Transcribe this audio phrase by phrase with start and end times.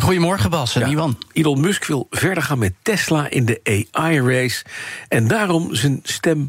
[0.00, 1.18] Goedemorgen Bas en Ja, Iwan.
[1.32, 4.64] Elon Musk wil verder gaan met Tesla in de AI-race...
[5.08, 6.48] en daarom zijn stem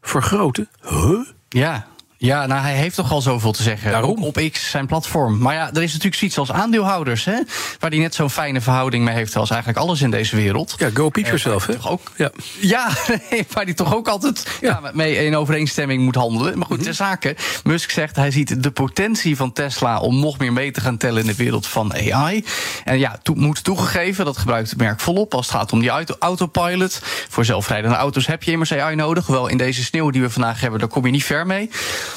[0.00, 0.68] vergroten.
[0.82, 1.18] Huh?
[1.48, 1.86] Ja.
[2.18, 3.90] Ja, nou, hij heeft toch al zoveel te zeggen.
[3.90, 4.24] Daarom.
[4.24, 5.38] Op X, zijn platform.
[5.38, 7.40] Maar ja, er is natuurlijk zoiets als aandeelhouders, hè?
[7.78, 10.74] Waar hij net zo'n fijne verhouding mee heeft als eigenlijk alles in deze wereld.
[10.78, 11.74] Ja, go peep Eh, yourself, hè?
[11.74, 12.12] Toch ook?
[12.16, 12.30] Ja.
[12.60, 12.88] Ja,
[13.52, 14.80] waar hij toch ook altijd Ja.
[14.82, 14.90] ja.
[14.94, 16.58] mee in overeenstemming moet handelen.
[16.58, 17.36] Maar goed, ter zake.
[17.64, 21.20] Musk zegt hij ziet de potentie van Tesla om nog meer mee te gaan tellen
[21.20, 22.44] in de wereld van AI.
[22.84, 26.14] En ja, moet toegegeven, dat gebruikt het merk volop als het gaat om die auto,
[26.18, 27.00] autopilot.
[27.28, 29.26] Voor zelfrijdende auto's heb je immers AI nodig.
[29.26, 31.70] Hoewel in deze sneeuw die we vandaag hebben, daar kom je niet ver mee.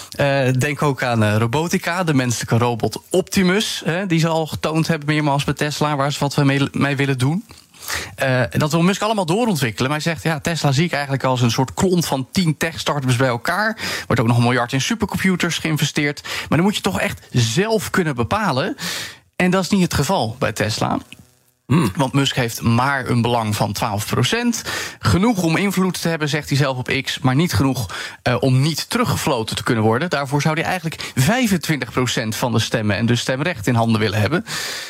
[0.09, 3.83] Eh, denk ook aan eh, robotica, de menselijke robot Optimus.
[4.07, 7.45] die ze al getoond hebben meermaals bij Tesla, waar ze wat we mee, willen doen.
[8.16, 9.89] Eh, dat wil Musk allemaal doorontwikkelen.
[9.89, 13.16] Maar hij zegt, ja, Tesla zie ik eigenlijk als een soort klont van tien tech-startups
[13.16, 13.77] bij elkaar.
[14.05, 16.21] Wordt ook nog een miljard in supercomputers geïnvesteerd.
[16.23, 18.75] Maar dan moet je toch echt zelf kunnen bepalen.
[19.35, 20.97] En dat is niet het geval bij Tesla.
[21.95, 24.70] Want Musk heeft maar een belang van 12%.
[25.00, 27.20] Genoeg om invloed te hebben, zegt hij zelf op X.
[27.20, 27.89] Maar niet genoeg
[28.23, 30.09] eh, om niet teruggefloten te kunnen worden.
[30.09, 34.45] Daarvoor zou hij eigenlijk 25% van de stemmen en dus stemrecht in handen willen hebben.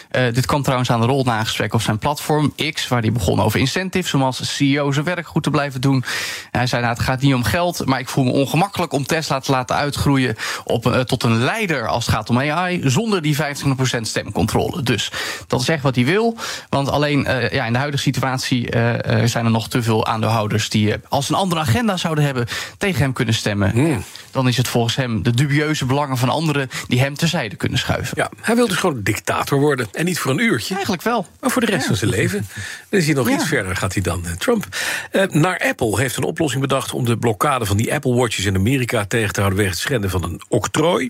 [0.10, 3.42] Eh, dit kwam trouwens aan de rol na op zijn platform X, waar hij begon
[3.42, 6.04] over incentives, om als CEO zijn werk goed te blijven doen.
[6.52, 9.06] En hij zei: Nou, het gaat niet om geld, maar ik voel me ongemakkelijk om
[9.06, 13.22] Tesla te laten uitgroeien op, eh, tot een leider als het gaat om AI, zonder
[13.22, 14.82] die 25% stemcontrole.
[14.82, 15.12] Dus
[15.48, 16.38] dat is echt wat hij wil.
[16.70, 20.06] Want alleen eh, ja, in de huidige situatie eh, eh, zijn er nog te veel
[20.06, 24.04] aandeelhouders die, als een andere agenda zouden hebben, tegen hem kunnen stemmen.
[24.32, 28.14] Dan is het volgens hem de dubieuze belangen van anderen die hem terzijde kunnen schuiven.
[28.17, 29.88] Ja, hij wil dus gewoon dictator worden.
[29.92, 31.27] En niet voor een uurtje, Eigenlijk wel.
[31.39, 32.48] maar voor de rest van zijn leven.
[32.89, 33.36] Dan is hij nog Ja.
[33.36, 34.23] iets verder, gaat hij dan.
[34.38, 34.65] Trump.
[35.30, 36.94] Naar Apple heeft een oplossing bedacht...
[36.94, 39.60] om de blokkade van die Apple Watches in Amerika tegen te houden...
[39.60, 41.10] wegens het schenden van een octrooi.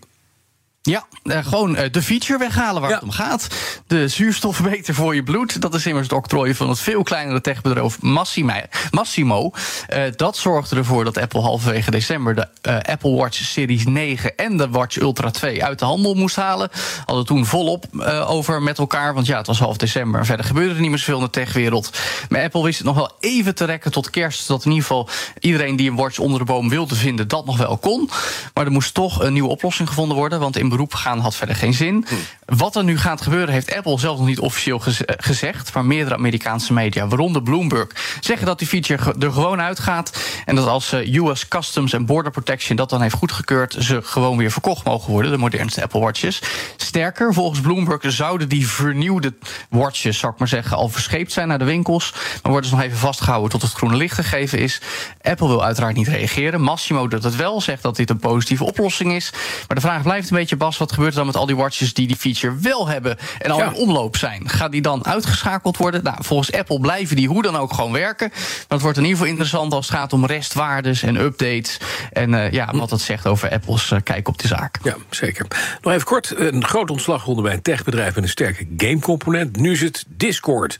[0.81, 2.95] Ja, eh, gewoon eh, de feature weghalen waar Ja.
[2.95, 3.47] het om gaat.
[3.87, 5.61] De zuurstofmeter voor je bloed.
[5.61, 8.53] Dat is immers het octrooi van het veel kleinere techbedrijf Massimo.
[8.91, 9.51] Massimo.
[9.87, 12.47] Eh, dat zorgde ervoor dat Apple halverwege december de
[12.91, 16.69] Apple Watch Series 9 en de Watch Ultra 2 uit de handel moest halen.
[17.05, 17.85] Hadden toen volop
[18.27, 19.13] over met elkaar.
[19.13, 20.19] Want ja, het was half december.
[20.19, 21.97] en Verder gebeurde er niet meer zoveel in de techwereld.
[22.29, 24.47] Maar Apple wist het nog wel even te rekken tot kerst.
[24.47, 25.09] Dat in ieder geval
[25.39, 28.09] iedereen die een watch onder de boom wilde vinden, dat nog wel kon.
[28.53, 30.39] Maar er moest toch een nieuwe oplossing gevonden worden.
[30.39, 32.05] Want in beroep gaan had verder geen zin.
[32.45, 35.73] Wat er nu gaat gebeuren, heeft Apple zelf nog niet officieel gez- eh, gezegd.
[35.73, 37.87] Maar meerdere Amerikaanse media, waaronder Bloomberg,
[38.19, 40.19] zeggen dat die feature er gewoon uitgaat.
[40.45, 44.37] En dat als eh, US Customs and Border Protection dat dan heeft goedgekeurd, ze gewoon
[44.37, 46.41] weer verkocht mogen worden, de modernste Apple Watches.
[46.77, 49.33] Sterker, volgens Bloomberg zouden die vernieuwde
[49.69, 52.13] watches, zou ik maar zeggen, al verscheept zijn naar de winkels.
[52.41, 54.81] Maar worden ze nog even vastgehouden tot het groene licht gegeven is.
[55.21, 56.61] Apple wil uiteraard niet reageren.
[56.61, 59.31] Massimo doet het wel, zegt dat dit een positieve oplossing is.
[59.67, 61.93] Maar de vraag blijft een beetje, Bas, wat gebeurt er dan met al die watches
[61.93, 63.65] die die feature wel hebben en al Ja.
[63.65, 64.49] in omloop zijn?
[64.49, 66.03] Gaat die dan uitgeschakeld worden?
[66.03, 68.29] Nou, volgens Apple blijven die hoe dan ook gewoon werken.
[68.29, 71.77] Maar het wordt in ieder geval interessant als het gaat om restwaardes en updates.
[72.13, 74.77] En eh, ja, wat dat zegt over Apple's eh, kijk op de zaak.
[74.83, 75.45] Ja, zeker.
[75.81, 76.33] Nog even kort.
[76.37, 78.15] Een groot ontslagronde bij een techbedrijf...
[78.15, 79.55] met een sterke gamecomponent.
[79.57, 80.79] Nu is het Discord.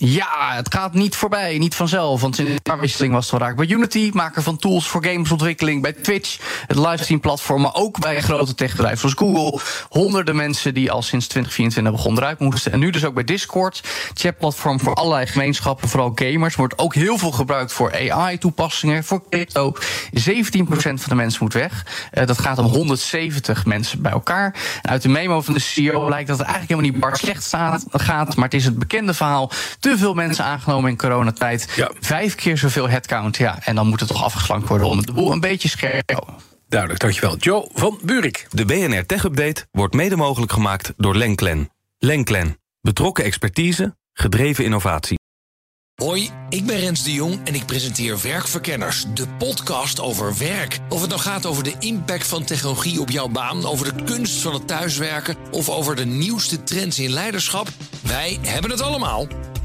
[0.00, 2.20] Ja, het gaat niet voorbij, niet vanzelf.
[2.20, 5.82] Want sinds de jaarwisseling was het al raak bij Unity, maker van tools voor gamesontwikkeling,
[5.82, 9.60] bij Twitch, het livestream-platform, maar ook bij grote techbedrijven zoals Google.
[9.88, 12.72] Honderden mensen die al sinds 2024 begonnen eruit moesten.
[12.72, 13.82] En nu dus ook bij Discord,
[14.14, 16.54] chatplatform voor allerlei gemeenschappen, vooral gamers.
[16.54, 19.76] Wordt ook heel veel gebruikt voor AI-toepassingen, voor crypto.
[20.12, 21.86] 17% van de mensen moet weg.
[22.10, 24.54] Eh, dat gaat om 170 mensen bij elkaar.
[24.82, 27.84] Uit de memo van de CEO blijkt dat het eigenlijk helemaal niet bar slecht staat,
[27.90, 28.36] gaat.
[28.36, 29.50] Maar het is het bekende verhaal.
[29.88, 31.72] Te veel mensen aangenomen in coronatijd.
[31.76, 31.90] Ja.
[32.00, 33.36] Vijf keer zoveel headcount.
[33.36, 36.14] Ja, en dan moet het toch afgeslankt worden om de boel een beetje scherp te
[36.14, 36.34] houden.
[36.68, 37.36] Duidelijk, dankjewel.
[37.36, 38.46] Joe van Buurik.
[38.50, 41.70] De BNR Tech Update wordt mede mogelijk gemaakt door Lenklen.
[41.98, 42.58] Lenklen.
[42.80, 45.18] Betrokken expertise, gedreven innovatie.
[45.94, 50.78] Hoi, ik ben Rens de Jong en ik presenteer Werkverkenners, de podcast over werk.
[50.88, 54.40] Of het nou gaat over de impact van technologie op jouw baan, over de kunst
[54.40, 57.68] van het thuiswerken of over de nieuwste trends in leiderschap,
[58.02, 59.26] wij hebben het allemaal.